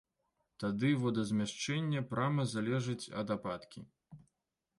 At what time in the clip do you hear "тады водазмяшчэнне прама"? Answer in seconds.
0.61-2.43